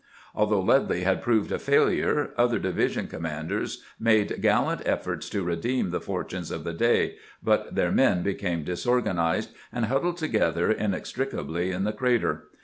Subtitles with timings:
[0.33, 5.91] Although Ledlie had proved a failure, other division commanders made gallant efforts to re deem
[5.91, 11.83] the fortunes of the day, but their men became disorganized, and huddled together inextricably in
[11.83, 12.45] the crater.